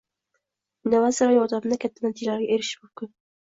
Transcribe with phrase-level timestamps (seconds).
[0.89, 3.15] Innovatsiyalar yordamida katta natijalarga erishish mumkin.